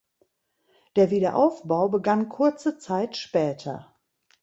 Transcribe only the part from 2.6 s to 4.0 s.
Zeit später.